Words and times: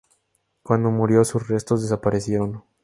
Cuando 0.63 0.89
murió, 0.89 1.23
sus 1.23 1.47
restos 1.47 1.83
desaparecieron. 1.83 2.63